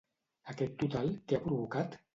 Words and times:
Aquest 0.53 0.73
total, 0.85 1.13
què 1.29 1.41
ha 1.41 1.47
provocat? 1.47 2.05